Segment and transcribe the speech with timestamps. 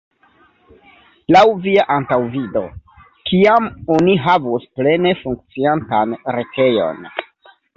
[1.35, 2.63] Laŭ via antaŭvido,
[3.33, 3.69] kiam
[3.99, 7.07] oni havos plene funkciantan retejon?